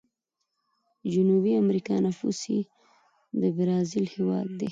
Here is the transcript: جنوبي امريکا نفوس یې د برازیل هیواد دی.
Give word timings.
جنوبي 1.13 1.51
امريکا 1.63 1.95
نفوس 2.05 2.39
یې 2.53 2.61
د 3.39 3.41
برازیل 3.57 4.05
هیواد 4.13 4.45
دی. 4.55 4.59